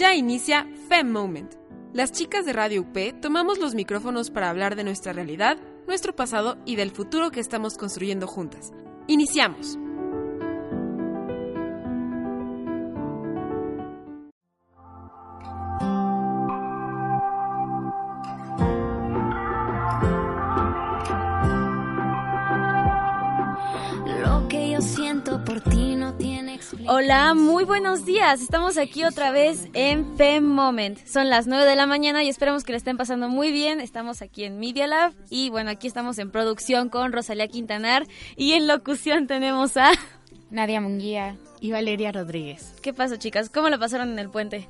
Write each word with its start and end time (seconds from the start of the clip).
Ya 0.00 0.14
inicia 0.14 0.66
Fem 0.88 1.12
Moment. 1.12 1.56
Las 1.92 2.10
chicas 2.10 2.46
de 2.46 2.54
Radio 2.54 2.80
UP 2.80 3.20
tomamos 3.20 3.58
los 3.58 3.74
micrófonos 3.74 4.30
para 4.30 4.48
hablar 4.48 4.74
de 4.74 4.82
nuestra 4.82 5.12
realidad, 5.12 5.58
nuestro 5.86 6.16
pasado 6.16 6.56
y 6.64 6.76
del 6.76 6.90
futuro 6.90 7.30
que 7.30 7.40
estamos 7.40 7.76
construyendo 7.76 8.26
juntas. 8.26 8.72
Iniciamos. 9.08 9.76
Hola, 26.92 27.34
muy 27.34 27.62
buenos 27.62 28.04
días. 28.04 28.42
Estamos 28.42 28.76
aquí 28.76 29.04
otra 29.04 29.30
vez 29.30 29.68
en 29.74 30.16
Fem 30.16 30.44
Moment. 30.44 30.98
Son 31.06 31.30
las 31.30 31.46
9 31.46 31.64
de 31.64 31.76
la 31.76 31.86
mañana 31.86 32.24
y 32.24 32.28
esperamos 32.28 32.64
que 32.64 32.72
le 32.72 32.78
estén 32.78 32.96
pasando 32.96 33.28
muy 33.28 33.52
bien. 33.52 33.80
Estamos 33.80 34.22
aquí 34.22 34.42
en 34.42 34.58
Media 34.58 34.88
Lab 34.88 35.12
y 35.30 35.50
bueno, 35.50 35.70
aquí 35.70 35.86
estamos 35.86 36.18
en 36.18 36.32
producción 36.32 36.88
con 36.88 37.12
Rosalía 37.12 37.46
Quintanar 37.46 38.08
y 38.34 38.54
en 38.54 38.66
locución 38.66 39.28
tenemos 39.28 39.76
a... 39.76 39.92
Nadia 40.50 40.80
Munguía. 40.80 41.36
Y 41.60 41.70
Valeria 41.70 42.10
Rodríguez. 42.10 42.74
¿Qué 42.82 42.92
pasó, 42.92 43.14
chicas? 43.14 43.50
¿Cómo 43.50 43.68
lo 43.68 43.78
pasaron 43.78 44.10
en 44.10 44.18
el 44.18 44.28
puente? 44.28 44.68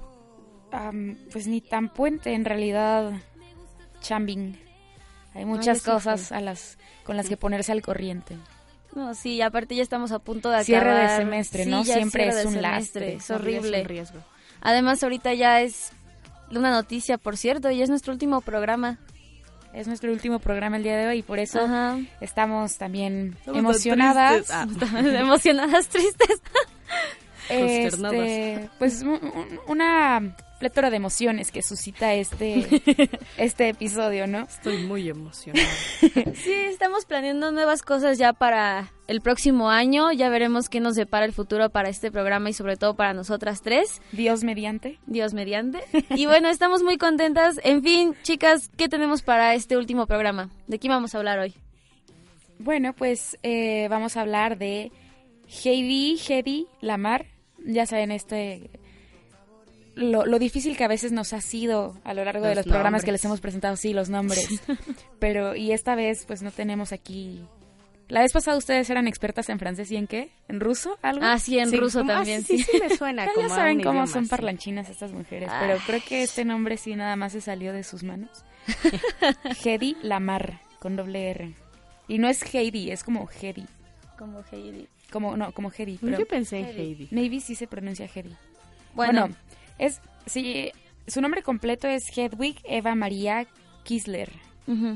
Pues 1.32 1.46
ni 1.46 1.62
tan 1.62 1.88
puente, 1.88 2.34
en 2.34 2.44
realidad, 2.44 3.12
chambing. 4.02 4.60
Hay 5.32 5.46
muchas 5.46 5.82
cosas 5.82 6.32
a 6.32 6.42
las 6.42 6.76
con 7.02 7.16
las 7.16 7.30
que 7.30 7.38
ponerse 7.38 7.72
al 7.72 7.80
corriente. 7.80 8.36
No, 8.94 9.14
sí, 9.14 9.40
aparte 9.40 9.74
ya 9.76 9.82
estamos 9.82 10.10
a 10.12 10.18
punto 10.18 10.50
de 10.50 10.64
Cierre 10.64 10.90
de 10.92 10.96
acabar. 11.02 11.18
semestre, 11.20 11.64
Sí, 11.64 11.70
¿no? 11.70 11.84
ya 11.84 11.94
Siempre 11.94 12.28
es 12.28 12.36
de 12.36 12.46
un 12.46 12.54
semestre, 12.54 12.70
lastre. 12.70 13.14
Es 13.14 13.30
horrible. 13.30 13.78
Es 13.78 13.82
un 13.84 13.88
riesgo. 13.88 14.18
Además, 14.60 15.02
ahorita 15.02 15.32
ya 15.34 15.60
es 15.60 15.92
una 16.50 16.70
noticia, 16.72 17.16
por 17.16 17.36
cierto, 17.36 17.70
y 17.70 17.82
es 17.82 17.88
nuestro 17.88 18.12
último 18.12 18.40
programa. 18.40 18.98
Es 19.72 19.86
nuestro 19.86 20.10
último 20.10 20.40
programa 20.40 20.76
el 20.78 20.82
día 20.82 20.96
de 20.96 21.06
hoy 21.06 21.18
y 21.18 21.22
por 21.22 21.38
eso 21.38 21.60
Ajá. 21.60 21.96
estamos 22.20 22.76
también 22.76 23.36
Estamos 23.38 23.58
emocionadas. 23.60 24.46
tristes. 24.48 24.88
Ah. 24.92 24.98
Emocionadas, 24.98 25.86
tristes. 25.86 26.40
Consternadas. 27.48 28.14
Este, 28.20 28.70
pues 28.78 29.02
un- 29.02 29.10
un- 29.22 29.60
una 29.68 30.36
plétora 30.60 30.90
de 30.90 30.96
emociones 30.96 31.50
que 31.50 31.62
suscita 31.62 32.14
este 32.14 32.66
este 33.38 33.70
episodio, 33.70 34.28
¿no? 34.28 34.42
Estoy 34.42 34.84
muy 34.84 35.08
emocionada. 35.08 35.66
Sí, 36.34 36.52
estamos 36.52 37.06
planeando 37.06 37.50
nuevas 37.50 37.82
cosas 37.82 38.18
ya 38.18 38.32
para 38.32 38.92
el 39.06 39.20
próximo 39.20 39.70
año. 39.70 40.12
Ya 40.12 40.28
veremos 40.28 40.68
qué 40.68 40.80
nos 40.80 40.94
depara 40.96 41.24
el 41.24 41.32
futuro 41.32 41.70
para 41.70 41.88
este 41.88 42.10
programa 42.10 42.50
y 42.50 42.52
sobre 42.52 42.76
todo 42.76 42.94
para 42.94 43.14
nosotras 43.14 43.62
tres. 43.62 44.00
Dios 44.12 44.44
mediante. 44.44 44.98
Dios 45.06 45.34
mediante. 45.34 45.80
Y 46.10 46.26
bueno, 46.26 46.48
estamos 46.48 46.82
muy 46.82 46.98
contentas. 46.98 47.58
En 47.64 47.82
fin, 47.82 48.14
chicas, 48.22 48.70
¿qué 48.76 48.88
tenemos 48.88 49.22
para 49.22 49.54
este 49.54 49.76
último 49.76 50.06
programa? 50.06 50.50
¿De 50.66 50.78
qué 50.78 50.88
vamos 50.88 51.14
a 51.14 51.18
hablar 51.18 51.38
hoy? 51.38 51.54
Bueno, 52.58 52.92
pues 52.92 53.38
eh, 53.42 53.88
vamos 53.88 54.16
a 54.16 54.20
hablar 54.20 54.58
de 54.58 54.92
Heidi, 55.64 56.18
Heidi 56.28 56.66
Lamar. 56.80 57.26
Ya 57.64 57.86
saben, 57.86 58.10
este 58.10 58.70
lo, 60.00 60.26
lo 60.26 60.38
difícil 60.38 60.76
que 60.76 60.84
a 60.84 60.88
veces 60.88 61.12
nos 61.12 61.32
ha 61.32 61.40
sido 61.40 61.96
a 62.04 62.14
lo 62.14 62.24
largo 62.24 62.42
de 62.46 62.54
Los 62.54 62.64
los 62.66 62.72
programas 62.72 63.02
que 63.02 63.06
nombres. 63.08 63.20
les 63.22 63.24
hemos 63.26 63.40
presentado, 63.40 63.76
sí, 63.76 63.92
los 63.92 64.08
nombres. 64.10 64.48
Pero, 65.18 65.54
y 65.54 65.72
esta 65.72 65.94
vez, 65.94 66.24
pues 66.26 66.42
no 66.42 66.50
tenemos 66.50 66.92
aquí. 66.92 67.44
La 68.08 68.22
vez 68.22 68.32
pasada 68.32 68.56
ustedes 68.56 68.90
eran 68.90 69.06
expertas 69.06 69.48
en 69.50 69.60
francés 69.60 69.88
y 69.92 69.96
en 69.96 70.08
qué? 70.08 70.30
¿En 70.48 70.58
ruso? 70.58 70.98
¿Algo? 71.00 71.24
Ah, 71.24 71.38
sí, 71.38 71.60
en 71.60 71.70
Sí, 71.70 71.76
ruso 71.76 72.00
como- 72.00 72.10
ah, 72.10 72.16
también. 72.16 72.42
sí, 72.42 72.58
sí. 72.58 72.64
sí, 72.72 72.78
me 72.80 72.96
suena 72.96 73.26
Ya, 73.26 73.32
como 73.34 73.46
ya 73.46 73.54
a 73.54 73.56
saben 73.56 73.76
un 73.76 73.82
cómo 73.84 73.92
idioma, 74.00 74.12
son 74.12 74.24
sí. 74.24 74.30
parlanchinas 74.30 74.88
estas 74.90 75.12
mujeres, 75.12 75.48
Ah. 75.52 75.60
pero 75.64 75.78
creo 75.86 76.00
que 76.08 76.22
este 76.24 76.44
nombre 76.44 76.76
sí 76.76 76.96
nada 76.96 77.14
más 77.14 77.30
se 77.32 77.40
salió 77.40 77.72
de 77.72 77.84
sus 77.84 78.02
manos. 78.02 78.44
Heidi 79.64 79.96
Lamar, 80.02 80.60
con 80.80 80.96
doble 80.96 81.30
R. 81.30 81.54
Y 82.08 82.18
no 82.18 82.28
es 82.28 82.42
Heidi, 82.52 82.90
es 82.90 83.04
como 83.04 83.28
Heidi. 83.40 83.66
Como 84.18 84.42
Heidi. 84.50 84.88
Como, 85.12 85.36
no, 85.36 85.52
como 85.52 85.70
Heidi. 85.70 85.98
Pero 86.00 86.18
Yo 86.18 86.26
pensé 86.26 86.58
en 86.58 86.66
Heidi. 86.66 87.08
maybe 87.12 87.40
sí 87.40 87.54
se 87.54 87.66
pronuncia 87.66 88.06
Heidi. 88.12 88.34
Bueno, 88.94 89.20
Bueno, 89.22 89.36
es, 89.80 90.00
sí, 90.26 90.70
su 91.06 91.20
nombre 91.20 91.42
completo 91.42 91.88
es 91.88 92.16
Hedwig 92.16 92.60
Eva 92.64 92.94
María 92.94 93.46
Kisler 93.82 94.30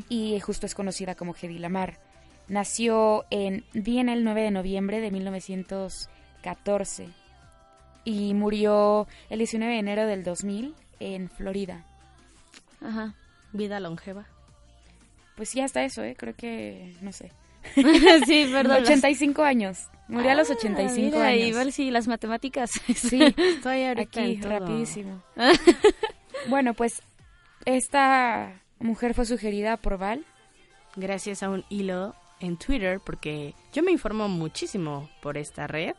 y 0.08 0.38
justo 0.38 0.66
es 0.66 0.74
conocida 0.76 1.16
como 1.16 1.34
Hedy 1.34 1.58
Lamar. 1.58 1.98
Nació 2.46 3.24
en 3.30 3.64
Viena 3.72 4.12
el 4.12 4.22
9 4.22 4.42
de 4.42 4.50
noviembre 4.52 5.00
de 5.00 5.10
1914 5.10 7.08
y 8.04 8.34
murió 8.34 9.08
el 9.30 9.38
19 9.38 9.72
de 9.72 9.78
enero 9.80 10.06
del 10.06 10.22
2000 10.22 10.74
en 11.00 11.28
Florida. 11.28 11.84
Ajá. 12.80 13.14
Vida 13.52 13.80
longeva. 13.80 14.26
Pues 15.36 15.52
ya 15.54 15.64
está 15.64 15.82
eso, 15.82 16.04
¿eh? 16.04 16.14
Creo 16.16 16.36
que, 16.36 16.94
no 17.00 17.10
sé. 17.10 17.32
sí, 18.26 18.48
perdón. 18.52 18.82
85 18.82 19.42
años. 19.42 19.88
Murió 20.08 20.32
a 20.32 20.34
los 20.34 20.50
Ah, 20.50 20.54
85 20.54 21.16
mira, 21.16 21.28
años. 21.28 21.48
Igual 21.48 21.72
sí, 21.72 21.90
las 21.90 22.06
matemáticas. 22.06 22.70
Sí, 22.94 23.22
Estoy 23.36 23.84
ahorita 23.84 24.20
aquí 24.20 24.40
rapidísimo. 24.40 25.22
bueno, 26.48 26.74
pues 26.74 27.02
esta 27.64 28.62
mujer 28.78 29.14
fue 29.14 29.24
sugerida 29.24 29.76
por 29.76 29.98
Val. 29.98 30.24
Gracias 30.96 31.42
a 31.42 31.48
un 31.48 31.64
hilo 31.70 32.14
en 32.40 32.56
Twitter, 32.58 33.00
porque 33.04 33.54
yo 33.72 33.82
me 33.82 33.90
informo 33.92 34.28
muchísimo 34.28 35.08
por 35.22 35.38
esta 35.38 35.66
red 35.66 35.94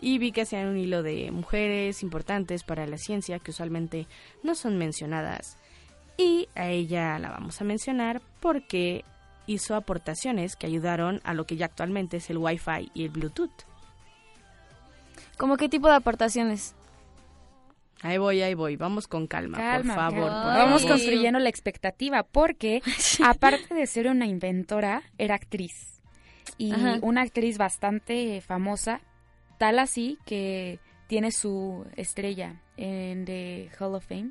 y 0.00 0.18
vi 0.18 0.30
que 0.30 0.42
hacían 0.42 0.68
un 0.68 0.76
hilo 0.76 1.02
de 1.02 1.30
mujeres 1.30 2.02
importantes 2.02 2.62
para 2.62 2.86
la 2.86 2.98
ciencia 2.98 3.38
que 3.38 3.50
usualmente 3.50 4.06
no 4.42 4.54
son 4.54 4.76
mencionadas. 4.76 5.56
Y 6.18 6.48
a 6.54 6.68
ella 6.68 7.18
la 7.18 7.30
vamos 7.30 7.60
a 7.60 7.64
mencionar 7.64 8.20
porque 8.40 9.04
hizo 9.46 9.74
aportaciones 9.74 10.56
que 10.56 10.66
ayudaron 10.66 11.20
a 11.24 11.34
lo 11.34 11.46
que 11.46 11.56
ya 11.56 11.66
actualmente 11.66 12.18
es 12.18 12.30
el 12.30 12.38
Wi-Fi 12.38 12.90
y 12.94 13.04
el 13.04 13.10
Bluetooth. 13.10 13.50
¿Cómo 15.36 15.56
qué 15.56 15.68
tipo 15.68 15.88
de 15.88 15.94
aportaciones? 15.94 16.74
Ahí 18.02 18.18
voy, 18.18 18.42
ahí 18.42 18.54
voy. 18.54 18.76
Vamos 18.76 19.06
con 19.08 19.26
calma, 19.26 19.58
Calma, 19.58 19.94
por 19.94 20.02
favor. 20.04 20.28
calma. 20.28 20.42
por 20.42 20.52
Ay. 20.52 20.58
Vamos 20.58 20.84
construyendo 20.84 21.38
la 21.38 21.48
expectativa 21.48 22.22
porque 22.22 22.82
aparte 23.24 23.74
de 23.74 23.86
ser 23.86 24.08
una 24.08 24.26
inventora, 24.26 25.02
era 25.18 25.34
actriz. 25.34 26.00
Y 26.58 26.72
Ajá. 26.72 26.98
una 27.02 27.22
actriz 27.22 27.58
bastante 27.58 28.40
famosa, 28.40 29.00
tal 29.58 29.78
así 29.78 30.18
que 30.24 30.78
tiene 31.06 31.32
su 31.32 31.86
estrella 31.96 32.60
en 32.76 33.24
The 33.24 33.70
Hall 33.78 33.94
of 33.94 34.06
Fame, 34.06 34.30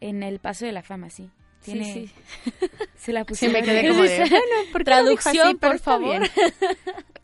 en 0.00 0.22
el 0.22 0.38
Paso 0.38 0.64
de 0.64 0.72
la 0.72 0.82
Fama, 0.82 1.10
sí. 1.10 1.30
Tiene, 1.64 1.92
Sí, 1.94 2.06
sí. 2.06 2.66
Se 2.96 3.12
la 3.12 3.20
Sí, 3.20 3.24
pusieron. 3.26 3.52
me 3.60 3.62
quedé 3.66 3.88
como 3.88 4.02
de, 4.02 4.18
bueno, 4.18 4.36
¿por 4.72 4.84
qué 4.84 4.90
lo 4.90 4.96
dijo 5.10 5.22
Traducción, 5.22 5.46
así? 5.48 5.54
Por 5.56 5.78
favor. 5.78 6.22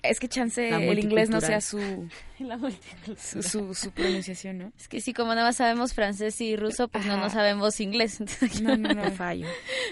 Es 0.00 0.20
que 0.20 0.28
chance 0.28 0.68
el 0.68 0.98
inglés 1.00 1.28
no 1.28 1.40
sea 1.40 1.60
su, 1.60 1.78
su, 3.18 3.42
su, 3.42 3.74
su 3.74 3.90
pronunciación, 3.90 4.56
¿no? 4.58 4.72
Es 4.78 4.86
que 4.86 5.00
sí, 5.00 5.12
como 5.12 5.34
nada 5.34 5.48
más 5.48 5.56
sabemos 5.56 5.92
francés 5.92 6.40
y 6.40 6.54
ruso, 6.54 6.86
pues 6.86 7.04
no, 7.04 7.14
Ajá. 7.14 7.22
no 7.24 7.30
sabemos 7.30 7.80
inglés. 7.80 8.20
Entonces, 8.20 8.62
No, 8.62 8.76
no, 8.76 8.94
no. 8.94 9.02
Me 9.02 9.10
fallo. 9.10 9.48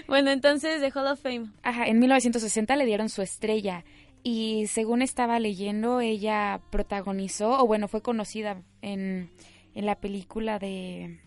bueno, 0.07 0.31
entonces, 0.31 0.79
de 0.79 0.91
Hall 0.91 1.07
of 1.07 1.21
Fame. 1.21 1.47
Ajá, 1.61 1.87
en 1.87 1.99
1960 1.99 2.77
le 2.77 2.85
dieron 2.85 3.09
su 3.09 3.21
estrella 3.21 3.83
y 4.23 4.67
según 4.67 5.01
estaba 5.01 5.41
leyendo, 5.41 5.99
ella 5.99 6.61
protagonizó, 6.71 7.61
o 7.61 7.67
bueno, 7.67 7.89
fue 7.89 8.01
conocida 8.01 8.61
en, 8.81 9.29
en 9.75 9.85
la 9.85 9.99
película 9.99 10.57
de, 10.57 11.19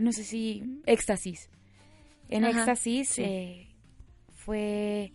no 0.00 0.12
sé 0.12 0.24
si, 0.24 0.62
Éxtasis. 0.86 1.50
En 2.30 2.44
Ajá, 2.44 2.58
Éxtasis 2.58 3.08
sí. 3.08 3.22
eh, 3.24 3.68
fue 4.32 5.12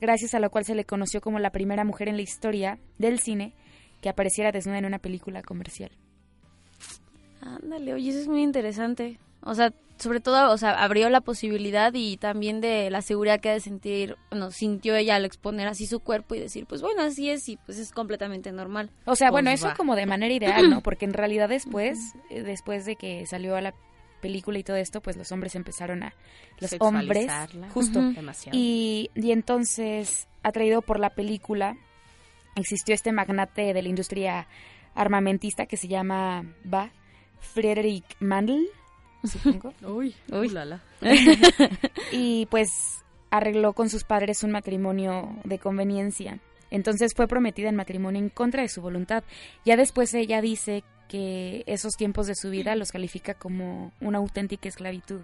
gracias 0.00 0.34
a 0.34 0.40
lo 0.40 0.50
cual 0.50 0.64
se 0.64 0.74
le 0.74 0.84
conoció 0.84 1.20
como 1.20 1.38
la 1.38 1.50
primera 1.50 1.84
mujer 1.84 2.08
en 2.08 2.16
la 2.16 2.22
historia 2.22 2.78
del 2.98 3.18
cine 3.20 3.54
que 4.00 4.08
apareciera 4.08 4.52
desnuda 4.52 4.78
en 4.78 4.84
una 4.84 4.98
película 4.98 5.42
comercial. 5.42 5.90
Ándale, 7.40 7.94
oye, 7.94 8.10
eso 8.10 8.20
es 8.20 8.28
muy 8.28 8.42
interesante. 8.42 9.18
O 9.42 9.54
sea, 9.54 9.72
sobre 9.98 10.20
todo, 10.20 10.52
o 10.52 10.58
sea, 10.58 10.82
abrió 10.82 11.08
la 11.10 11.20
posibilidad 11.20 11.92
y 11.94 12.16
también 12.16 12.60
de 12.60 12.90
la 12.90 13.02
seguridad 13.02 13.40
que 13.40 13.50
ha 13.50 13.52
de 13.54 13.60
sentir, 13.60 14.16
bueno, 14.30 14.50
sintió 14.52 14.94
ella 14.96 15.16
al 15.16 15.24
exponer 15.24 15.66
así 15.68 15.86
su 15.86 16.00
cuerpo 16.00 16.34
y 16.34 16.40
decir, 16.40 16.66
pues 16.66 16.82
bueno, 16.82 17.02
así 17.02 17.30
es 17.30 17.48
y 17.48 17.56
pues 17.56 17.78
es 17.78 17.90
completamente 17.92 18.52
normal. 18.52 18.90
O 19.06 19.16
sea, 19.16 19.30
bueno, 19.30 19.50
Pues 19.50 19.60
eso 19.60 19.68
va. 19.68 19.74
como 19.74 19.96
de 19.96 20.06
manera 20.06 20.32
ideal, 20.34 20.70
¿no? 20.70 20.82
Porque 20.82 21.04
en 21.04 21.12
realidad 21.14 21.48
después, 21.48 21.98
eh, 22.30 22.42
después 22.42 22.84
de 22.84 22.96
que 22.96 23.26
salió 23.26 23.56
a 23.56 23.60
la 23.60 23.74
película 24.22 24.58
y 24.58 24.64
todo 24.64 24.76
esto, 24.76 25.02
pues 25.02 25.18
los 25.18 25.30
hombres 25.32 25.54
empezaron 25.54 26.02
a... 26.02 26.14
Los 26.58 26.74
hombres, 26.78 27.30
justo. 27.74 28.00
Demasiado. 28.00 28.58
Y, 28.58 29.10
y 29.14 29.32
entonces, 29.32 30.28
atraído 30.42 30.80
por 30.80 30.98
la 30.98 31.10
película, 31.10 31.76
existió 32.56 32.94
este 32.94 33.12
magnate 33.12 33.74
de 33.74 33.82
la 33.82 33.88
industria 33.90 34.46
armamentista 34.94 35.66
que 35.66 35.76
se 35.76 35.88
llama, 35.88 36.44
va, 36.72 36.90
Friedrich 37.40 38.04
Mandl, 38.20 38.66
supongo. 39.24 39.74
Uy, 39.82 40.14
uy, 40.30 40.48
lala. 40.48 40.82
y 42.12 42.46
pues 42.46 43.02
arregló 43.30 43.72
con 43.72 43.88
sus 43.88 44.04
padres 44.04 44.42
un 44.42 44.52
matrimonio 44.52 45.36
de 45.44 45.58
conveniencia. 45.58 46.38
Entonces 46.70 47.12
fue 47.14 47.28
prometida 47.28 47.68
en 47.68 47.76
matrimonio 47.76 48.20
en 48.20 48.30
contra 48.30 48.62
de 48.62 48.68
su 48.68 48.80
voluntad. 48.80 49.24
Ya 49.64 49.76
después 49.76 50.14
ella 50.14 50.40
dice 50.40 50.84
que 51.12 51.62
esos 51.66 51.98
tiempos 51.98 52.26
de 52.26 52.34
su 52.34 52.48
vida 52.48 52.74
los 52.74 52.90
califica 52.90 53.34
como 53.34 53.92
una 54.00 54.16
auténtica 54.16 54.66
esclavitud. 54.66 55.20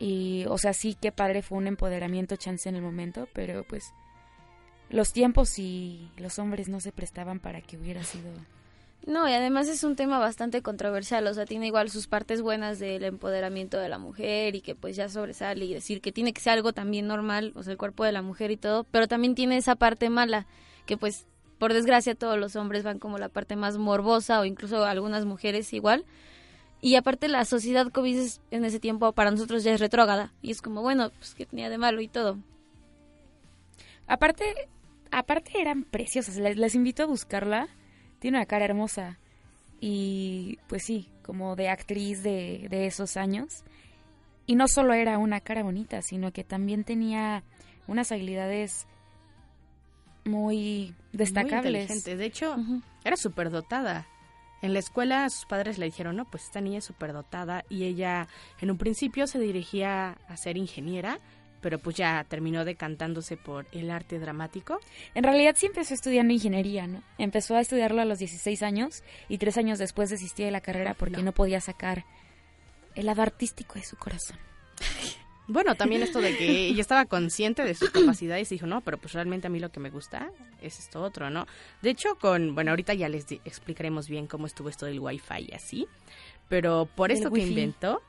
Y, 0.00 0.46
o 0.48 0.58
sea, 0.58 0.72
sí 0.72 0.96
que 1.00 1.12
padre 1.12 1.42
fue 1.42 1.58
un 1.58 1.68
empoderamiento 1.68 2.34
chance 2.34 2.68
en 2.68 2.74
el 2.74 2.82
momento, 2.82 3.28
pero 3.32 3.62
pues 3.62 3.92
los 4.90 5.12
tiempos 5.12 5.60
y 5.60 6.10
los 6.16 6.40
hombres 6.40 6.68
no 6.68 6.80
se 6.80 6.90
prestaban 6.90 7.38
para 7.38 7.60
que 7.62 7.76
hubiera 7.76 8.02
sido... 8.02 8.32
No, 9.06 9.28
y 9.28 9.32
además 9.32 9.68
es 9.68 9.84
un 9.84 9.94
tema 9.94 10.18
bastante 10.18 10.60
controversial, 10.60 11.24
o 11.28 11.34
sea, 11.34 11.46
tiene 11.46 11.68
igual 11.68 11.88
sus 11.88 12.08
partes 12.08 12.42
buenas 12.42 12.80
del 12.80 13.04
empoderamiento 13.04 13.78
de 13.78 13.88
la 13.88 13.98
mujer 13.98 14.56
y 14.56 14.60
que 14.60 14.74
pues 14.74 14.96
ya 14.96 15.08
sobresale 15.08 15.66
y 15.66 15.74
decir 15.74 16.00
que 16.00 16.10
tiene 16.10 16.32
que 16.32 16.40
ser 16.40 16.54
algo 16.54 16.72
también 16.72 17.06
normal, 17.06 17.52
o 17.54 17.62
sea, 17.62 17.70
el 17.70 17.78
cuerpo 17.78 18.02
de 18.02 18.10
la 18.10 18.22
mujer 18.22 18.50
y 18.50 18.56
todo, 18.56 18.82
pero 18.82 19.06
también 19.06 19.36
tiene 19.36 19.56
esa 19.56 19.76
parte 19.76 20.10
mala, 20.10 20.48
que 20.84 20.96
pues 20.96 21.26
por 21.58 21.72
desgracia 21.72 22.14
todos 22.14 22.38
los 22.38 22.56
hombres 22.56 22.82
van 22.84 22.98
como 22.98 23.18
la 23.18 23.28
parte 23.28 23.56
más 23.56 23.78
morbosa 23.78 24.40
o 24.40 24.44
incluso 24.44 24.84
algunas 24.84 25.24
mujeres 25.24 25.72
igual. 25.72 26.04
Y 26.82 26.96
aparte 26.96 27.28
la 27.28 27.44
sociedad 27.44 27.88
COVID 27.90 28.18
es- 28.18 28.40
en 28.50 28.64
ese 28.64 28.78
tiempo 28.80 29.12
para 29.12 29.30
nosotros 29.30 29.64
ya 29.64 29.72
es 29.72 29.80
retrógrada 29.80 30.32
y 30.42 30.50
es 30.50 30.60
como, 30.60 30.82
bueno, 30.82 31.10
pues 31.18 31.34
que 31.34 31.46
tenía 31.46 31.70
de 31.70 31.78
malo 31.78 32.00
y 32.02 32.08
todo. 32.08 32.38
Aparte, 34.06 34.44
aparte 35.10 35.60
eran 35.60 35.84
preciosas. 35.84 36.36
Les, 36.36 36.56
les 36.56 36.74
invito 36.74 37.02
a 37.02 37.06
buscarla. 37.06 37.68
Tiene 38.18 38.38
una 38.38 38.46
cara 38.46 38.64
hermosa. 38.64 39.18
Y 39.80 40.58
pues 40.68 40.84
sí, 40.84 41.10
como 41.22 41.56
de 41.56 41.68
actriz 41.68 42.22
de, 42.22 42.66
de 42.70 42.86
esos 42.86 43.16
años. 43.16 43.64
Y 44.46 44.54
no 44.54 44.68
solo 44.68 44.94
era 44.94 45.18
una 45.18 45.40
cara 45.40 45.62
bonita, 45.62 46.02
sino 46.02 46.32
que 46.32 46.44
también 46.44 46.84
tenía 46.84 47.42
unas 47.88 48.12
habilidades 48.12 48.86
muy 50.26 50.94
destacables. 51.12 52.04
De 52.04 52.24
hecho, 52.24 52.56
era 53.04 53.16
súper 53.16 53.50
dotada. 53.50 54.06
En 54.62 54.72
la 54.72 54.78
escuela 54.78 55.28
sus 55.30 55.44
padres 55.46 55.78
le 55.78 55.86
dijeron, 55.86 56.16
no, 56.16 56.24
pues 56.24 56.44
esta 56.44 56.60
niña 56.60 56.78
es 56.78 56.84
súper 56.84 57.12
dotada 57.12 57.64
y 57.68 57.84
ella 57.84 58.26
en 58.60 58.70
un 58.70 58.78
principio 58.78 59.26
se 59.26 59.38
dirigía 59.38 60.16
a 60.28 60.36
ser 60.36 60.56
ingeniera, 60.56 61.20
pero 61.60 61.78
pues 61.78 61.96
ya 61.96 62.24
terminó 62.28 62.64
decantándose 62.64 63.36
por 63.36 63.66
el 63.72 63.90
arte 63.90 64.18
dramático. 64.18 64.80
En 65.14 65.24
realidad 65.24 65.54
sí 65.58 65.66
empezó 65.66 65.94
estudiando 65.94 66.32
ingeniería, 66.32 66.86
¿no? 66.86 67.02
Empezó 67.18 67.54
a 67.54 67.60
estudiarlo 67.60 68.00
a 68.00 68.04
los 68.06 68.18
16 68.18 68.62
años 68.62 69.02
y 69.28 69.38
tres 69.38 69.58
años 69.58 69.78
después 69.78 70.10
desistió 70.10 70.46
de 70.46 70.52
la 70.52 70.60
carrera 70.62 70.94
porque 70.94 71.18
No. 71.18 71.24
no 71.24 71.32
podía 71.32 71.60
sacar 71.60 72.04
el 72.94 73.06
lado 73.06 73.22
artístico 73.22 73.74
de 73.74 73.84
su 73.84 73.96
corazón. 73.96 74.38
Bueno, 75.48 75.76
también 75.76 76.02
esto 76.02 76.20
de 76.20 76.36
que 76.36 76.66
ella 76.66 76.80
estaba 76.80 77.04
consciente 77.04 77.62
de 77.62 77.74
sus 77.74 77.90
capacidades 77.90 78.50
y 78.50 78.56
dijo, 78.56 78.66
no, 78.66 78.80
pero 78.80 78.98
pues 78.98 79.12
realmente 79.12 79.46
a 79.46 79.50
mí 79.50 79.60
lo 79.60 79.70
que 79.70 79.78
me 79.78 79.90
gusta 79.90 80.30
es 80.60 80.78
esto 80.80 81.02
otro, 81.02 81.30
¿no? 81.30 81.46
De 81.82 81.90
hecho, 81.90 82.16
con, 82.16 82.54
bueno, 82.54 82.70
ahorita 82.72 82.94
ya 82.94 83.08
les 83.08 83.30
explicaremos 83.44 84.08
bien 84.08 84.26
cómo 84.26 84.46
estuvo 84.46 84.68
esto 84.68 84.86
del 84.86 84.98
wifi 84.98 85.46
y 85.48 85.54
así, 85.54 85.86
pero 86.48 86.88
por 86.94 87.12
esto 87.12 87.30
que 87.30 87.42
inventó, 87.42 88.02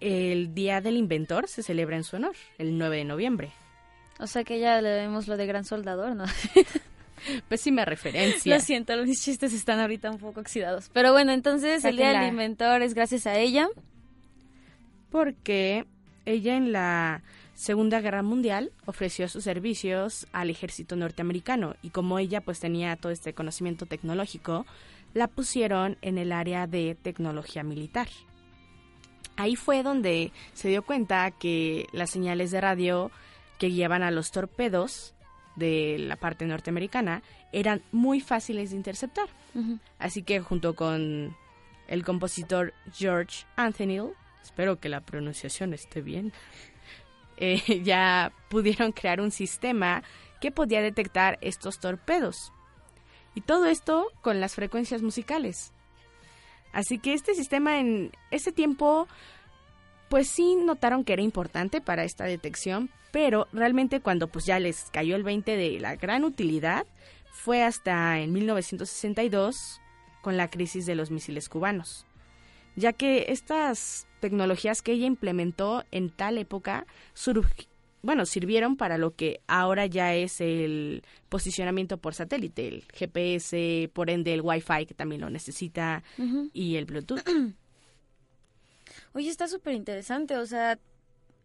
el 0.00 0.54
Día 0.54 0.80
del 0.80 0.96
Inventor 0.96 1.48
se 1.48 1.62
celebra 1.62 1.96
en 1.96 2.04
su 2.04 2.16
honor, 2.16 2.36
el 2.56 2.78
9 2.78 2.98
de 2.98 3.04
noviembre. 3.04 3.52
O 4.18 4.26
sea 4.26 4.44
que 4.44 4.58
ya 4.58 4.80
le 4.80 4.90
vemos 4.90 5.28
lo 5.28 5.36
de 5.36 5.46
gran 5.46 5.64
soldador, 5.64 6.16
¿no? 6.16 6.24
Pésima 7.48 7.84
referencia. 7.84 8.54
Lo 8.54 8.60
siento, 8.60 8.96
mis 9.04 9.22
chistes 9.22 9.52
están 9.52 9.80
ahorita 9.80 10.10
un 10.10 10.18
poco 10.18 10.40
oxidados. 10.40 10.88
Pero 10.92 11.12
bueno, 11.12 11.32
entonces 11.32 11.84
el 11.84 11.96
Día 11.96 12.18
del 12.18 12.28
Inventor 12.28 12.82
es 12.82 12.94
gracias 12.94 13.26
a 13.26 13.36
ella. 13.38 13.68
porque 15.10 15.86
ella 16.28 16.56
en 16.56 16.72
la 16.72 17.22
Segunda 17.54 18.00
Guerra 18.00 18.22
Mundial 18.22 18.70
ofreció 18.86 19.28
sus 19.28 19.44
servicios 19.44 20.26
al 20.32 20.50
ejército 20.50 20.94
norteamericano 20.94 21.74
y 21.82 21.90
como 21.90 22.18
ella 22.18 22.40
pues 22.40 22.60
tenía 22.60 22.96
todo 22.96 23.10
este 23.10 23.32
conocimiento 23.32 23.86
tecnológico, 23.86 24.66
la 25.14 25.26
pusieron 25.26 25.96
en 26.02 26.18
el 26.18 26.32
área 26.32 26.66
de 26.66 26.96
tecnología 27.00 27.62
militar. 27.62 28.08
Ahí 29.36 29.56
fue 29.56 29.82
donde 29.82 30.32
se 30.52 30.68
dio 30.68 30.84
cuenta 30.84 31.30
que 31.30 31.86
las 31.92 32.10
señales 32.10 32.50
de 32.50 32.60
radio 32.60 33.10
que 33.58 33.68
guiaban 33.68 34.02
a 34.02 34.10
los 34.10 34.30
torpedos 34.30 35.14
de 35.56 35.96
la 35.98 36.16
parte 36.16 36.46
norteamericana 36.46 37.22
eran 37.52 37.82
muy 37.90 38.20
fáciles 38.20 38.70
de 38.70 38.76
interceptar. 38.76 39.28
Así 39.98 40.22
que 40.22 40.40
junto 40.40 40.74
con 40.76 41.34
el 41.88 42.04
compositor 42.04 42.74
George 42.92 43.46
Anthony, 43.56 44.12
espero 44.48 44.80
que 44.80 44.88
la 44.88 45.02
pronunciación 45.02 45.74
esté 45.74 46.00
bien, 46.00 46.32
eh, 47.36 47.82
ya 47.84 48.32
pudieron 48.48 48.92
crear 48.92 49.20
un 49.20 49.30
sistema 49.30 50.02
que 50.40 50.50
podía 50.50 50.80
detectar 50.80 51.38
estos 51.42 51.80
torpedos. 51.80 52.52
Y 53.34 53.42
todo 53.42 53.66
esto 53.66 54.06
con 54.22 54.40
las 54.40 54.54
frecuencias 54.54 55.02
musicales. 55.02 55.72
Así 56.72 56.98
que 56.98 57.12
este 57.12 57.34
sistema 57.34 57.78
en 57.78 58.10
ese 58.30 58.52
tiempo, 58.52 59.06
pues 60.08 60.28
sí 60.28 60.56
notaron 60.56 61.04
que 61.04 61.12
era 61.12 61.22
importante 61.22 61.80
para 61.80 62.04
esta 62.04 62.24
detección, 62.24 62.90
pero 63.12 63.48
realmente 63.52 64.00
cuando 64.00 64.28
pues 64.28 64.46
ya 64.46 64.58
les 64.58 64.84
cayó 64.90 65.14
el 65.14 65.24
20 65.24 65.56
de 65.56 65.78
la 65.78 65.96
gran 65.96 66.24
utilidad, 66.24 66.86
fue 67.30 67.62
hasta 67.62 68.18
en 68.18 68.32
1962 68.32 69.80
con 70.22 70.36
la 70.36 70.48
crisis 70.48 70.86
de 70.86 70.94
los 70.94 71.10
misiles 71.10 71.48
cubanos, 71.48 72.06
ya 72.78 72.92
que 72.92 73.26
estas 73.28 74.06
tecnologías 74.20 74.82
que 74.82 74.92
ella 74.92 75.06
implementó 75.06 75.84
en 75.90 76.10
tal 76.10 76.38
época 76.38 76.86
bueno, 78.00 78.26
sirvieron 78.26 78.76
para 78.76 78.96
lo 78.96 79.16
que 79.16 79.40
ahora 79.48 79.86
ya 79.86 80.14
es 80.14 80.40
el 80.40 81.02
posicionamiento 81.28 81.98
por 81.98 82.14
satélite, 82.14 82.68
el 82.68 82.84
GPS, 82.92 83.90
por 83.92 84.08
ende 84.08 84.32
el 84.32 84.40
Wi-Fi 84.40 84.86
que 84.86 84.94
también 84.94 85.20
lo 85.20 85.30
necesita 85.30 86.04
y 86.52 86.76
el 86.76 86.84
Bluetooth. 86.84 87.20
Oye, 89.14 89.28
está 89.28 89.48
súper 89.48 89.74
interesante, 89.74 90.36
o 90.36 90.46
sea, 90.46 90.78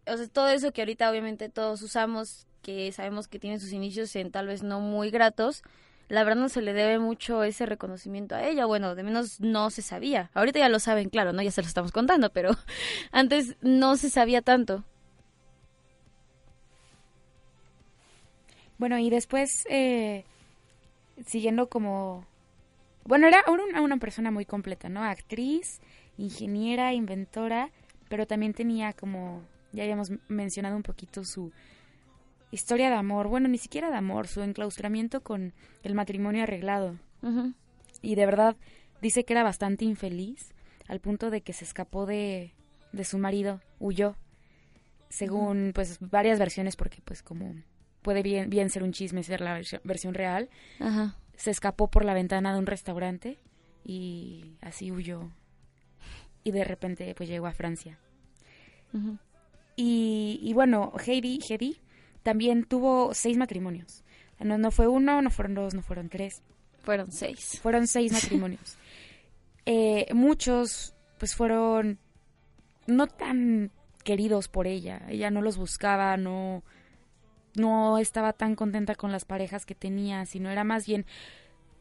o 0.06 0.16
sea, 0.16 0.28
todo 0.28 0.48
eso 0.48 0.72
que 0.72 0.82
ahorita 0.82 1.10
obviamente 1.10 1.48
todos 1.48 1.82
usamos, 1.82 2.46
que 2.62 2.92
sabemos 2.92 3.26
que 3.26 3.40
tiene 3.40 3.58
sus 3.58 3.72
inicios 3.72 4.14
en 4.14 4.30
tal 4.30 4.46
vez 4.46 4.62
no 4.62 4.80
muy 4.80 5.10
gratos, 5.10 5.64
la 6.08 6.24
verdad 6.24 6.40
no 6.40 6.48
se 6.48 6.62
le 6.62 6.72
debe 6.72 6.98
mucho 6.98 7.42
ese 7.42 7.66
reconocimiento 7.66 8.34
a 8.34 8.44
ella, 8.46 8.66
bueno, 8.66 8.94
de 8.94 9.02
menos 9.02 9.40
no 9.40 9.70
se 9.70 9.82
sabía. 9.82 10.30
Ahorita 10.34 10.58
ya 10.58 10.68
lo 10.68 10.78
saben, 10.78 11.08
claro, 11.08 11.32
¿no? 11.32 11.42
Ya 11.42 11.50
se 11.50 11.62
lo 11.62 11.68
estamos 11.68 11.92
contando, 11.92 12.30
pero 12.30 12.50
antes 13.12 13.56
no 13.62 13.96
se 13.96 14.10
sabía 14.10 14.42
tanto. 14.42 14.84
Bueno, 18.76 18.98
y 18.98 19.08
después, 19.08 19.64
eh, 19.70 20.24
siguiendo 21.26 21.68
como... 21.68 22.26
Bueno, 23.04 23.28
era 23.28 23.44
una, 23.48 23.80
una 23.80 23.96
persona 23.98 24.30
muy 24.30 24.44
completa, 24.44 24.88
¿no? 24.88 25.04
Actriz, 25.04 25.80
ingeniera, 26.16 26.92
inventora, 26.92 27.70
pero 28.08 28.26
también 28.26 28.54
tenía 28.54 28.92
como, 28.92 29.42
ya 29.72 29.82
habíamos 29.82 30.10
mencionado 30.28 30.76
un 30.76 30.82
poquito 30.82 31.22
su 31.24 31.52
historia 32.54 32.88
de 32.88 32.96
amor, 32.96 33.28
bueno, 33.28 33.48
ni 33.48 33.58
siquiera 33.58 33.90
de 33.90 33.96
amor, 33.96 34.28
su 34.28 34.42
enclaustramiento 34.42 35.22
con 35.22 35.52
el 35.82 35.94
matrimonio 35.94 36.44
arreglado. 36.44 36.98
Y 38.02 38.14
de 38.14 38.26
verdad 38.26 38.56
dice 39.02 39.24
que 39.24 39.32
era 39.32 39.42
bastante 39.42 39.84
infeliz, 39.84 40.54
al 40.88 41.00
punto 41.00 41.30
de 41.30 41.40
que 41.40 41.52
se 41.52 41.64
escapó 41.64 42.06
de, 42.06 42.52
de 42.92 43.04
su 43.04 43.18
marido, 43.18 43.60
huyó, 43.78 44.16
según 45.08 45.72
pues 45.74 45.98
varias 46.00 46.38
versiones, 46.38 46.76
porque 46.76 47.00
pues 47.04 47.22
como 47.22 47.54
puede 48.02 48.22
bien, 48.22 48.50
bien 48.50 48.68
ser 48.70 48.82
un 48.82 48.92
chisme, 48.92 49.22
ser 49.22 49.40
la 49.40 49.54
versión, 49.54 49.80
versión 49.84 50.14
real, 50.14 50.50
Ajá. 50.80 51.16
se 51.36 51.50
escapó 51.50 51.88
por 51.88 52.04
la 52.04 52.14
ventana 52.14 52.52
de 52.52 52.58
un 52.58 52.66
restaurante 52.66 53.38
y 53.84 54.56
así 54.60 54.92
huyó. 54.92 55.30
Y 56.44 56.50
de 56.50 56.64
repente 56.64 57.14
pues 57.14 57.28
llegó 57.28 57.46
a 57.46 57.52
Francia. 57.52 57.98
Y, 59.76 60.38
y 60.42 60.52
bueno, 60.52 60.92
Heidi, 61.04 61.40
Heidi 61.48 61.80
también 62.24 62.64
tuvo 62.64 63.14
seis 63.14 63.36
matrimonios. 63.36 64.02
No, 64.40 64.58
no 64.58 64.72
fue 64.72 64.88
uno, 64.88 65.22
no 65.22 65.30
fueron 65.30 65.54
dos, 65.54 65.74
no 65.74 65.82
fueron 65.82 66.08
tres. 66.08 66.42
Fueron 66.82 67.12
seis. 67.12 67.60
Fueron 67.62 67.86
seis 67.86 68.12
matrimonios. 68.20 68.76
Eh, 69.66 70.06
muchos, 70.12 70.94
pues 71.18 71.36
fueron 71.36 71.98
no 72.86 73.06
tan 73.06 73.70
queridos 74.02 74.48
por 74.48 74.66
ella. 74.66 75.02
Ella 75.08 75.30
no 75.30 75.42
los 75.42 75.56
buscaba, 75.56 76.16
no, 76.16 76.64
no 77.54 77.98
estaba 77.98 78.32
tan 78.32 78.56
contenta 78.56 78.94
con 78.94 79.12
las 79.12 79.24
parejas 79.24 79.64
que 79.64 79.74
tenía, 79.74 80.26
sino 80.26 80.50
era 80.50 80.64
más 80.64 80.86
bien, 80.86 81.06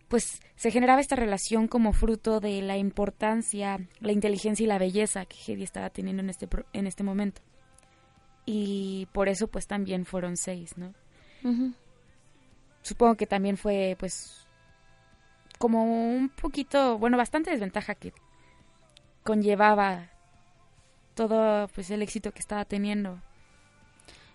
pues 0.07 0.41
se 0.55 0.71
generaba 0.71 1.01
esta 1.01 1.15
relación 1.15 1.67
como 1.67 1.93
fruto 1.93 2.39
de 2.39 2.61
la 2.61 2.77
importancia, 2.77 3.79
la 3.99 4.11
inteligencia 4.11 4.63
y 4.63 4.67
la 4.67 4.77
belleza 4.77 5.25
que 5.25 5.37
Hedy 5.45 5.63
estaba 5.63 5.89
teniendo 5.89 6.21
en 6.21 6.29
este, 6.29 6.47
en 6.73 6.87
este 6.87 7.03
momento. 7.03 7.41
Y 8.45 9.07
por 9.13 9.29
eso 9.29 9.47
pues 9.47 9.67
también 9.67 10.05
fueron 10.05 10.37
seis, 10.37 10.77
¿no? 10.77 10.93
Supongo 12.81 13.15
que 13.15 13.27
también 13.27 13.57
fue 13.57 13.95
pues 13.99 14.47
como 15.57 15.83
un 15.83 16.29
poquito, 16.29 16.97
bueno, 16.97 17.17
bastante 17.17 17.51
desventaja 17.51 17.95
que 17.95 18.13
conllevaba 19.23 20.09
todo 21.15 21.67
pues 21.69 21.89
el 21.91 22.01
éxito 22.01 22.31
que 22.31 22.39
estaba 22.39 22.65
teniendo. 22.65 23.21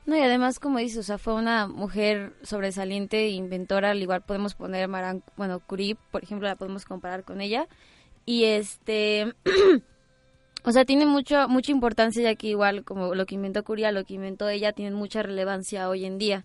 No, 0.06 0.16
y 0.16 0.20
además, 0.20 0.58
como 0.58 0.78
dices, 0.78 0.96
o 0.96 1.02
sea, 1.02 1.18
fue 1.18 1.34
una 1.34 1.66
mujer 1.66 2.32
sobresaliente, 2.42 3.26
e 3.26 3.30
inventora, 3.32 3.90
al 3.90 4.00
igual 4.00 4.22
podemos 4.22 4.54
poner 4.54 4.88
Maran, 4.88 5.22
bueno, 5.36 5.60
Curie, 5.60 5.98
por 6.10 6.22
ejemplo, 6.22 6.48
la 6.48 6.56
podemos 6.56 6.86
comparar 6.86 7.24
con 7.24 7.42
ella. 7.42 7.68
Y 8.24 8.44
este, 8.44 9.34
o 10.68 10.72
sea, 10.72 10.84
tiene 10.84 11.06
mucho, 11.06 11.48
mucha 11.48 11.72
importancia 11.72 12.22
ya 12.22 12.34
que 12.34 12.48
igual 12.48 12.84
como 12.84 13.14
lo 13.14 13.24
que 13.24 13.36
inventó 13.36 13.64
Curie, 13.64 13.90
lo 13.90 14.04
que 14.04 14.14
inventó 14.14 14.50
ella, 14.50 14.74
tiene 14.74 14.94
mucha 14.94 15.22
relevancia 15.22 15.88
hoy 15.88 16.04
en 16.04 16.18
día. 16.18 16.44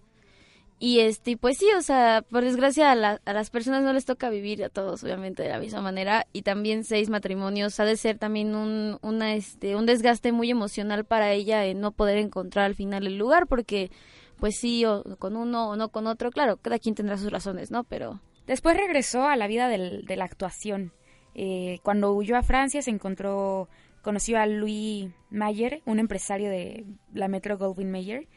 Y 0.80 1.02
este, 1.02 1.36
pues 1.36 1.58
sí, 1.58 1.68
o 1.78 1.82
sea, 1.82 2.24
por 2.30 2.46
desgracia 2.46 2.94
a, 2.94 3.20
a, 3.26 3.34
las 3.34 3.50
personas 3.50 3.84
no 3.84 3.92
les 3.92 4.06
toca 4.06 4.30
vivir 4.30 4.64
a 4.64 4.70
todos, 4.70 5.04
obviamente, 5.04 5.44
de 5.44 5.50
la 5.50 5.60
misma 5.60 5.82
manera. 5.82 6.26
Y 6.32 6.44
también 6.44 6.86
seis 6.86 7.10
matrimonios 7.10 7.78
ha 7.82 7.86
de 7.86 7.98
ser 7.98 8.18
también 8.18 8.56
un, 8.56 8.98
una, 9.02 9.34
este, 9.34 9.76
un 9.76 9.86
desgaste 9.86 10.32
muy 10.32 10.50
emocional 10.50 11.04
para 11.04 11.34
ella 11.34 11.66
en 11.66 11.82
no 11.82 11.92
poder 11.92 12.18
encontrar 12.18 12.64
al 12.64 12.76
final 12.76 13.06
el 13.06 13.18
lugar, 13.18 13.48
porque, 13.48 13.92
pues 14.40 14.56
sí, 14.58 14.86
o 14.86 15.04
con 15.20 15.36
uno 15.36 15.70
o 15.70 15.76
no 15.76 15.90
con 15.90 16.08
otro, 16.08 16.32
claro, 16.32 16.56
cada 16.56 16.80
quien 16.80 16.96
tendrá 16.96 17.18
sus 17.18 17.30
razones, 17.30 17.72
¿no? 17.72 17.84
Pero... 17.84 18.22
Después 18.48 18.78
regresó 18.78 19.28
a 19.28 19.36
la 19.36 19.48
vida 19.48 19.68
del, 19.68 20.06
de 20.06 20.16
la 20.16 20.26
actuación. 20.26 20.94
Eh, 21.36 21.80
cuando 21.84 22.14
huyó 22.14 22.38
a 22.38 22.44
Francia 22.44 22.82
se 22.82 22.92
encontró, 22.92 23.68
conoció 24.04 24.38
a 24.38 24.46
Louis 24.46 25.10
Mayer, 25.32 25.82
un 25.86 25.98
empresario 25.98 26.52
de 26.52 26.86
la 27.14 27.28
Metro 27.28 27.58
Goldwyn 27.58 27.90
Mayer, 27.90 28.28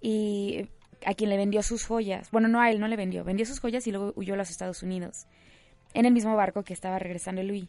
y 0.00 0.68
a 1.04 1.14
quien 1.14 1.28
le 1.28 1.36
vendió 1.36 1.62
sus 1.62 1.84
joyas. 1.84 2.30
Bueno, 2.30 2.48
no 2.48 2.60
a 2.60 2.70
él, 2.70 2.80
no 2.80 2.88
le 2.88 2.96
vendió. 2.96 3.24
Vendió 3.24 3.44
sus 3.44 3.60
joyas 3.60 3.86
y 3.86 3.90
luego 3.90 4.12
huyó 4.16 4.34
a 4.34 4.36
los 4.36 4.48
Estados 4.48 4.82
Unidos. 4.82 5.26
En 5.92 6.06
el 6.06 6.12
mismo 6.12 6.34
barco 6.36 6.62
que 6.62 6.72
estaba 6.72 6.98
regresando 6.98 7.42
Louis. 7.42 7.68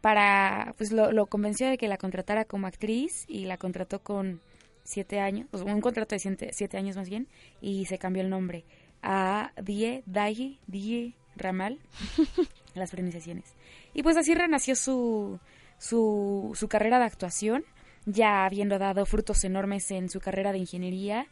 Para, 0.00 0.74
pues 0.76 0.90
lo, 0.90 1.26
convenció 1.26 1.68
de 1.68 1.78
que 1.78 1.86
la 1.86 1.96
contratara 1.96 2.44
como 2.44 2.66
actriz 2.66 3.24
y 3.28 3.44
la 3.44 3.56
contrató 3.56 4.02
con 4.02 4.40
siete 4.82 5.20
años, 5.20 5.46
un 5.52 5.80
contrato 5.80 6.16
de 6.16 6.50
siete, 6.52 6.76
años 6.76 6.96
más 6.96 7.08
bien, 7.08 7.28
y 7.60 7.84
se 7.84 7.98
cambió 7.98 8.20
el 8.20 8.28
nombre 8.28 8.64
a 9.00 9.52
Die, 9.62 10.02
Dai, 10.06 10.58
Die 10.66 11.14
Ramal, 11.36 11.78
las 12.74 12.90
pronunciaciones. 12.90 13.54
Y 13.94 14.02
pues 14.02 14.16
así 14.16 14.34
renació 14.34 14.74
su, 14.74 15.38
su, 15.82 16.52
su 16.54 16.68
carrera 16.68 16.98
de 16.98 17.06
actuación, 17.06 17.64
ya 18.06 18.44
habiendo 18.44 18.78
dado 18.78 19.06
frutos 19.06 19.44
enormes 19.44 19.90
en 19.90 20.08
su 20.08 20.20
carrera 20.20 20.52
de 20.52 20.58
ingeniería 20.58 21.26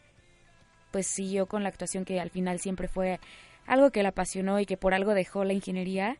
pues 0.90 1.06
siguió 1.06 1.46
con 1.46 1.62
la 1.62 1.68
actuación 1.68 2.04
que 2.04 2.20
al 2.20 2.30
final 2.30 2.60
siempre 2.60 2.88
fue 2.88 3.20
algo 3.66 3.90
que 3.90 4.02
la 4.02 4.10
apasionó 4.10 4.58
y 4.60 4.66
que 4.66 4.76
por 4.76 4.94
algo 4.94 5.14
dejó 5.14 5.44
la 5.44 5.52
ingeniería. 5.52 6.16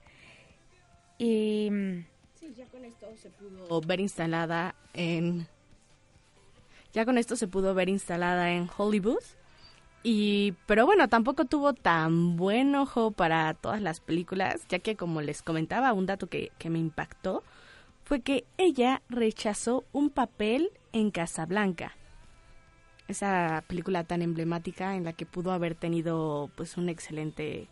Y 1.19 1.69
mm, 1.71 2.07
sí, 2.39 2.55
ya 2.57 2.67
con 2.67 2.85
esto 2.85 3.07
se 3.21 3.31
pudo 3.31 3.81
ver 3.81 4.01
instalada 4.01 4.75
en 4.95 5.47
ya 6.93 7.05
con 7.05 7.19
esto 7.19 7.37
se 7.37 7.47
pudo 7.47 7.75
ver 7.75 7.89
instalada 7.89 8.53
en 8.53 8.69
Hollywood. 8.77 9.23
Y 10.03 10.55
pero 10.67 10.87
bueno, 10.87 11.09
tampoco 11.09 11.45
tuvo 11.45 11.75
tan 11.75 12.37
buen 12.37 12.75
ojo 12.75 13.11
para 13.11 13.53
todas 13.55 13.83
las 13.83 14.01
películas, 14.01 14.63
ya 14.69 14.79
que 14.79 14.97
como 14.97 15.21
les 15.21 15.43
comentaba, 15.43 15.93
un 15.93 16.07
dato 16.07 16.27
que, 16.27 16.53
que 16.59 16.71
me 16.71 16.79
impactó 16.79 17.43
fue 18.11 18.23
que 18.23 18.45
ella 18.59 19.03
rechazó 19.09 19.85
un 19.93 20.11
papel 20.11 20.73
en 20.93 21.13
Casablanca 21.13 21.95
esa 23.07 23.63
película 23.69 24.03
tan 24.03 24.21
emblemática 24.21 24.97
en 24.97 25.05
la 25.05 25.13
que 25.13 25.27
pudo 25.27 25.53
haber 25.53 25.77
tenido 25.77 26.51
pues 26.57 26.77
un 26.77 26.89
excelente 26.89 27.69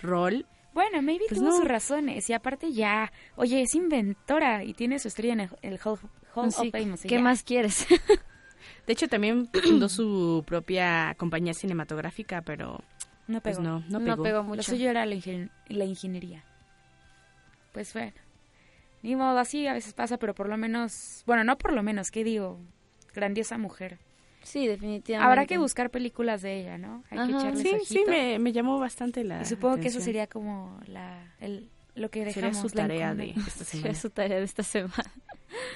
rol. 0.00 0.44
Bueno, 0.74 1.02
maybe 1.02 1.26
pues 1.28 1.40
tuvo 1.40 1.52
sus 1.52 1.64
razones 1.64 2.28
y 2.28 2.32
aparte 2.32 2.72
ya, 2.72 3.12
oye, 3.36 3.62
es 3.62 3.76
inventora 3.76 4.64
y 4.64 4.74
tiene 4.74 4.98
su 4.98 5.06
estrella 5.06 5.34
en 5.34 5.40
el, 5.62 5.78
Hall, 5.84 6.00
of 6.34 6.56
Fame. 6.56 6.96
¿Qué 7.06 7.20
más 7.20 7.44
quieres? 7.44 7.86
de 8.88 8.92
hecho, 8.92 9.06
también 9.06 9.48
fundó 9.52 9.88
su 9.88 10.42
propia 10.48 11.14
compañía 11.16 11.54
cinematográfica, 11.54 12.42
pero 12.42 12.82
no 13.28 13.40
pues 13.40 13.58
pegó. 13.58 13.68
no, 13.68 13.84
no, 13.88 14.00
pegó. 14.00 14.16
no 14.16 14.22
pegó 14.24 14.42
mucho. 14.42 14.56
Lo 14.56 14.62
suyo 14.64 14.90
era 14.90 15.06
la, 15.06 15.14
ingeniería. 15.84 16.44
Pues 17.72 17.92
bueno, 17.92 18.25
ni 19.06 19.14
modo, 19.14 19.38
así 19.38 19.68
a 19.68 19.72
veces 19.72 19.94
pasa, 19.94 20.18
pero 20.18 20.34
por 20.34 20.48
lo 20.48 20.56
menos, 20.56 21.22
bueno, 21.26 21.44
no 21.44 21.56
por 21.58 21.72
lo 21.72 21.84
menos, 21.84 22.10
¿qué 22.10 22.24
digo? 22.24 22.58
Grandiosa 23.14 23.56
mujer. 23.56 24.00
Sí, 24.42 24.66
definitivamente. 24.66 25.30
Habrá 25.30 25.46
que 25.46 25.58
buscar 25.58 25.90
películas 25.90 26.42
de 26.42 26.60
ella, 26.60 26.76
¿no? 26.76 27.04
Hay 27.10 27.18
que 27.28 27.36
echarles 27.36 27.62
Sí, 27.62 27.78
sí, 27.84 28.04
me, 28.08 28.40
me, 28.40 28.52
llamó 28.52 28.80
bastante 28.80 29.22
la 29.22 29.42
Y 29.42 29.44
supongo 29.44 29.76
que 29.76 29.88
eso 29.88 30.00
sería 30.00 30.26
como 30.26 30.80
la, 30.86 31.36
el, 31.38 31.70
lo 31.94 32.10
que 32.10 32.24
dejamos. 32.24 32.56
Sería 32.56 32.68
su 32.68 32.68
tarea 32.68 33.14
de 33.14 33.30
esta 33.30 33.64
semana. 33.64 33.64
Sería 33.64 33.94
su 33.94 34.10
tarea 34.10 34.38
de 34.38 34.44
esta 34.44 34.62
semana. 34.64 35.12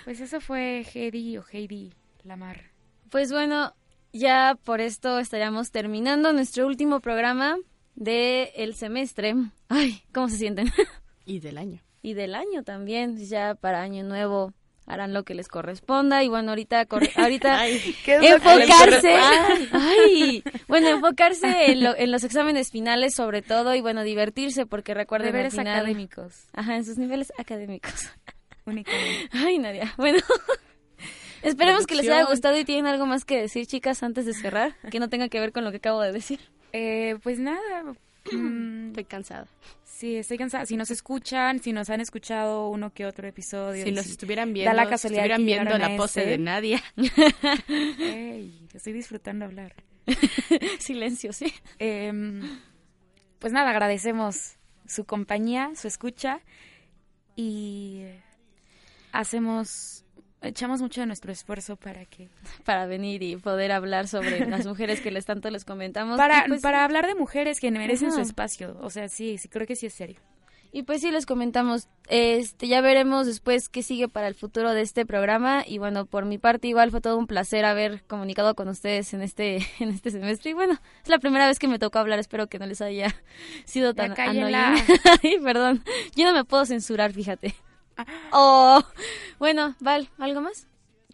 Pues 0.04 0.20
eso 0.20 0.40
fue 0.40 0.84
Heidi 0.92 1.38
o 1.38 1.44
Heidi 1.52 1.92
Lamar. 2.24 2.72
Pues 3.10 3.30
bueno, 3.30 3.74
ya 4.12 4.58
por 4.64 4.80
esto 4.80 5.20
estaríamos 5.20 5.70
terminando 5.70 6.32
nuestro 6.32 6.66
último 6.66 6.98
programa 6.98 7.58
del 7.94 8.48
el 8.56 8.74
semestre. 8.74 9.36
Ay, 9.68 10.02
¿cómo 10.12 10.28
se 10.28 10.36
sienten? 10.36 10.68
y 11.24 11.38
del 11.38 11.58
año. 11.58 11.80
Y 12.02 12.14
del 12.14 12.34
año 12.34 12.62
también, 12.62 13.16
ya 13.16 13.54
para 13.54 13.82
año 13.82 14.04
nuevo 14.04 14.54
harán 14.90 15.14
lo 15.14 15.22
que 15.24 15.34
les 15.34 15.48
corresponda 15.48 16.24
y 16.24 16.28
bueno, 16.28 16.50
ahorita 16.50 16.86
ahorita 17.16 17.66
enfocarse, 18.06 19.14
ay, 19.72 20.42
bueno, 20.66 20.88
enfocarse 20.88 21.70
en, 21.70 21.86
en, 21.96 22.10
los 22.10 22.24
exámenes 22.24 22.70
finales 22.70 23.14
sobre 23.14 23.40
todo 23.42 23.74
y 23.74 23.80
bueno, 23.80 24.02
divertirse 24.02 24.66
porque 24.66 24.94
recuerden 24.94 25.32
deberes 25.32 25.58
académicos. 25.58 26.48
Ajá, 26.52 26.76
en 26.76 26.84
sus 26.84 26.98
niveles 26.98 27.32
académicos. 27.38 28.10
Únicamente. 28.66 29.28
Ay, 29.32 29.58
Nadia. 29.58 29.94
Bueno, 29.96 30.18
esperemos 31.42 31.86
que 31.86 31.94
les 31.94 32.08
haya 32.08 32.24
gustado 32.24 32.58
y 32.58 32.64
tienen 32.64 32.86
algo 32.86 33.06
más 33.06 33.24
que 33.24 33.40
decir, 33.40 33.66
chicas, 33.66 34.02
antes 34.02 34.26
de 34.26 34.34
cerrar, 34.34 34.74
que 34.90 35.00
no 35.00 35.08
tenga 35.08 35.28
que 35.28 35.40
ver 35.40 35.52
con 35.52 35.64
lo 35.64 35.70
que 35.70 35.78
acabo 35.78 36.00
de 36.00 36.12
decir. 36.12 36.40
Eh, 36.72 37.16
pues 37.22 37.38
nada, 37.38 37.94
estoy 38.24 39.04
cansada. 39.04 39.46
Sí, 39.84 40.16
estoy 40.16 40.38
cansada. 40.38 40.66
Si 40.66 40.76
nos 40.76 40.90
escuchan, 40.90 41.60
si 41.60 41.72
nos 41.72 41.90
han 41.90 42.00
escuchado 42.00 42.68
uno 42.68 42.92
que 42.92 43.06
otro 43.06 43.26
episodio. 43.28 43.84
Si 43.84 43.92
nos 43.92 44.06
estuvieran 44.06 44.52
viendo, 44.52 44.72
la 44.72 44.82
estuvieran 44.84 45.44
viendo 45.44 45.76
la 45.78 45.96
pose 45.96 46.24
de 46.24 46.38
Nadia. 46.38 46.82
estoy 48.74 48.92
disfrutando 48.92 49.44
hablar. 49.44 49.74
Silencio, 50.78 51.32
sí. 51.32 51.52
Em, 51.78 52.42
pues 53.38 53.52
nada, 53.52 53.70
agradecemos 53.70 54.56
su 54.86 55.04
compañía, 55.04 55.70
su 55.76 55.88
escucha 55.88 56.40
y 57.36 58.04
hacemos 59.12 60.04
echamos 60.42 60.80
mucho 60.80 61.00
de 61.00 61.06
nuestro 61.06 61.32
esfuerzo 61.32 61.76
para 61.76 62.04
que 62.06 62.28
para 62.64 62.86
venir 62.86 63.22
y 63.22 63.36
poder 63.36 63.72
hablar 63.72 64.08
sobre 64.08 64.46
las 64.46 64.66
mujeres 64.66 65.00
que 65.00 65.10
les 65.10 65.26
tanto 65.26 65.50
les 65.50 65.64
comentamos. 65.64 66.16
Para 66.16 66.44
pues 66.46 66.62
para 66.62 66.84
hablar 66.84 67.06
de 67.06 67.14
mujeres 67.14 67.60
que 67.60 67.70
merecen 67.70 68.12
su 68.12 68.20
espacio. 68.20 68.76
O 68.80 68.90
sea 68.90 69.08
sí 69.08 69.38
sí 69.38 69.48
creo 69.48 69.66
que 69.66 69.76
sí 69.76 69.86
es 69.86 69.94
serio. 69.94 70.20
Y 70.72 70.84
pues 70.84 71.00
sí 71.00 71.10
les 71.10 71.26
comentamos 71.26 71.88
este 72.08 72.68
ya 72.68 72.80
veremos 72.80 73.26
después 73.26 73.68
qué 73.68 73.82
sigue 73.82 74.08
para 74.08 74.28
el 74.28 74.34
futuro 74.34 74.72
de 74.72 74.82
este 74.82 75.04
programa. 75.04 75.64
Y 75.66 75.78
bueno 75.78 76.06
por 76.06 76.24
mi 76.24 76.38
parte 76.38 76.68
igual 76.68 76.90
fue 76.90 77.00
todo 77.00 77.18
un 77.18 77.26
placer 77.26 77.64
haber 77.64 78.02
comunicado 78.04 78.54
con 78.54 78.68
ustedes 78.68 79.12
en 79.12 79.22
este 79.22 79.56
en 79.80 79.90
este 79.90 80.10
semestre. 80.10 80.52
Y 80.52 80.54
bueno 80.54 80.78
es 81.02 81.08
la 81.08 81.18
primera 81.18 81.46
vez 81.48 81.58
que 81.58 81.68
me 81.68 81.78
tocó 81.78 81.98
hablar 81.98 82.18
espero 82.18 82.46
que 82.46 82.58
no 82.58 82.66
les 82.66 82.80
haya 82.80 83.14
sido 83.64 83.94
tan 83.94 84.18
annoying. 84.18 84.84
perdón. 85.44 85.84
Yo 86.14 86.24
no 86.24 86.32
me 86.32 86.44
puedo 86.44 86.64
censurar 86.64 87.12
fíjate 87.12 87.54
Oh, 88.32 88.82
bueno, 89.38 89.74
Val, 89.80 90.08
¿algo 90.18 90.40
más? 90.40 90.66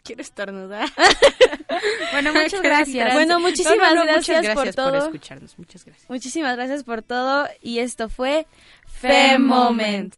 Quiero 0.02 0.22
estornudar. 0.22 0.88
bueno, 2.12 2.32
muchas 2.32 2.62
gracias. 2.62 3.12
Bueno, 3.14 3.40
muchísimas 3.40 3.94
gracias, 3.94 4.42
gracias, 4.42 4.54
por 4.54 4.74
todo. 4.74 5.04
escucharnos. 5.06 5.58
Muchas 5.58 5.84
gracias. 5.84 6.08
Muchísimas 6.08 6.56
gracias 6.56 6.84
por 6.84 7.02
todo 7.02 7.48
y 7.60 7.80
esto 7.80 8.08
fue 8.08 8.46
Fem 8.86 9.42
Moment. 9.42 10.14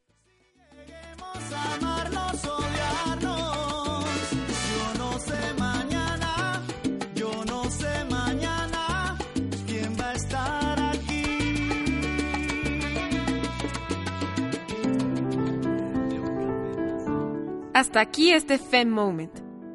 Hasta 17.79 18.01
aquí 18.01 18.33
este 18.33 18.59
Fem 18.59 18.89
Moment. 18.89 19.31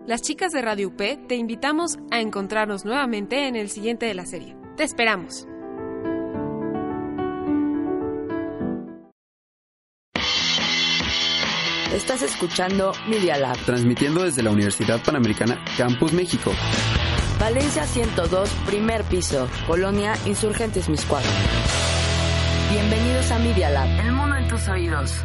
Las 0.06 0.22
chicas 0.22 0.52
de 0.52 0.62
Radio 0.62 0.90
UP 0.90 0.98
te 0.98 1.36
invitamos 1.36 2.00
a 2.12 2.20
encontrarnos 2.20 2.84
nuevamente 2.84 3.48
en 3.48 3.56
el 3.56 3.70
siguiente 3.70 4.06
de 4.06 4.14
la 4.14 4.26
serie. 4.26 4.58
Te 4.76 4.84
esperamos. 4.84 5.48
Estás 11.94 12.24
escuchando 12.24 12.92
Media 13.08 13.38
Lab. 13.38 13.56
Transmitiendo 13.66 14.24
desde 14.24 14.44
la 14.44 14.52
Universidad 14.52 15.02
Panamericana 15.02 15.64
Campus 15.78 16.12
México. 16.12 16.52
Valencia 17.40 17.86
102, 17.86 18.50
primer 18.66 19.06
piso. 19.06 19.48
Colonia 19.66 20.12
Insurgentes 20.26 20.90
Miscuadro. 20.90 21.32
Bienvenidos 22.70 23.32
a 23.32 23.40
Media 23.40 23.70
Lab. 23.70 23.88
El 24.06 24.12
mundo 24.12 24.36
en 24.36 24.50
tus 24.50 24.68
oídos. 24.68 25.24